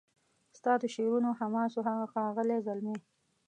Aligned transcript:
ستا 0.57 0.73
د 0.81 0.83
شعرونو 0.93 1.29
حماسو 1.39 1.79
هغه 1.87 2.05
ښاغلی 2.13 2.59
زلمی 2.67 2.97